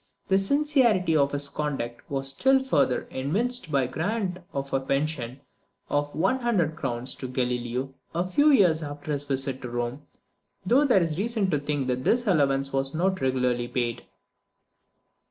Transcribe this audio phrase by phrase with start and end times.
[0.29, 5.41] The sincerity of his conduct was still further evinced by the grant of a pension
[5.91, 10.01] of one hundred crowns to Galileo, a few years after his visit to Rome;
[10.65, 14.07] though there is reason to think that this allowance was not regularly paid.